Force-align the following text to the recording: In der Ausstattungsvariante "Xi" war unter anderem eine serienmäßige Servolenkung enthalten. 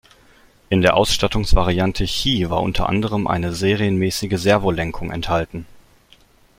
In 0.71 0.81
der 0.81 0.97
Ausstattungsvariante 0.97 2.05
"Xi" 2.07 2.49
war 2.49 2.63
unter 2.63 2.89
anderem 2.89 3.27
eine 3.27 3.53
serienmäßige 3.53 4.41
Servolenkung 4.41 5.11
enthalten. 5.11 5.67